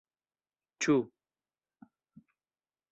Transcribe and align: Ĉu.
Ĉu. 0.85 0.95